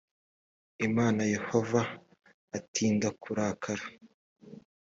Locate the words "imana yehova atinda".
0.87-3.07